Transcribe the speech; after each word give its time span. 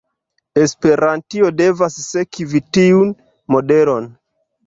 Esperantio 0.61 1.51
devas 1.59 1.99
sekvi 2.05 2.63
tiun 2.77 3.13
modelon. 3.57 4.09